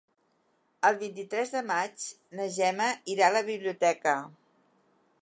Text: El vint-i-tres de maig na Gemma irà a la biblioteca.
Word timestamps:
El 0.89 0.97
vint-i-tres 1.01 1.53
de 1.57 1.61
maig 1.69 2.07
na 2.39 2.49
Gemma 2.57 2.91
irà 3.17 3.31
a 3.31 3.37
la 3.39 3.47
biblioteca. 3.55 4.21